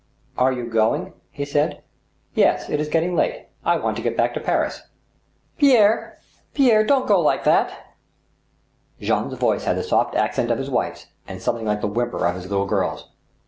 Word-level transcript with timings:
"Are 0.39 0.51
you 0.51 0.65
going?" 0.67 1.13
he 1.39 1.45
said." 1.45 1.83
Yes; 2.33 2.69
it 2.71 2.79
is 2.79 2.89
getting 2.89 3.15
late. 3.15 3.49
I 3.63 3.77
want 3.77 3.95
to 3.97 4.01
get 4.01 4.17
back 4.17 4.33
to 4.33 4.39
Paris."" 4.39 4.81
Pierre, 5.59 6.17
don't 6.57 7.05
go 7.07 7.19
like 7.19 7.43
that 7.43 7.69
I" 7.69 7.69
20 7.69 7.73
THE 7.73 7.75
STEEL 9.05 9.15
HAMMER. 9.17 9.29
Jean's 9.29 9.39
voice 9.39 9.63
had 9.65 9.77
the 9.77 9.83
soft 9.83 10.15
accent 10.15 10.49
of 10.49 10.57
his 10.57 10.71
wife's, 10.71 11.05
and 11.27 11.39
something 11.39 11.67
like 11.67 11.81
the 11.81 11.87
whimper 11.87 12.25
of 12.25 12.33
his 12.33 12.49
little 12.49 12.65
girl's. 12.65 13.09